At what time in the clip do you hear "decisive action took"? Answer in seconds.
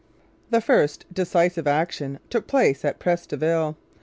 1.13-2.47